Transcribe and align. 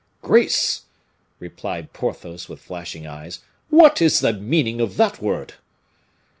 "Grace!" 0.23 0.85
replied 1.37 1.93
Porthos 1.93 2.49
with 2.49 2.59
flashing 2.59 3.05
eyes, 3.05 3.41
"what 3.69 4.01
is 4.01 4.19
the 4.21 4.33
meaning 4.33 4.81
of 4.81 4.97
that 4.97 5.21
word?" 5.21 5.53